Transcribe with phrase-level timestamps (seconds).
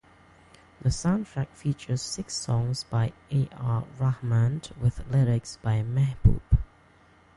[0.81, 3.47] The soundtrack features six songs by A.
[3.55, 3.83] R.
[3.99, 6.41] Rahman, with lyrics by Mehboob.